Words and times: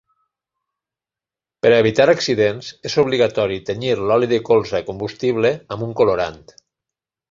Per 1.65 1.71
a 1.73 1.77
evitar 1.83 2.07
accidents 2.15 2.71
és 2.91 2.97
obligatori 3.05 3.63
tenyir 3.71 3.95
l'oli 4.11 4.33
de 4.35 4.43
colza 4.51 4.85
combustible 4.91 5.57
amb 5.77 5.91
un 5.91 5.99
colorant. 6.03 6.47